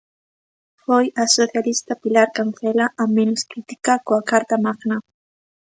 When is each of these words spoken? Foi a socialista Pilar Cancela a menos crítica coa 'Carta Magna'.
Foi 0.83 1.05
a 1.23 1.25
socialista 1.37 1.93
Pilar 2.03 2.29
Cancela 2.37 2.87
a 3.03 3.05
menos 3.17 3.41
crítica 3.51 3.93
coa 4.07 4.21
'Carta 4.27 4.55
Magna'. 4.65 4.99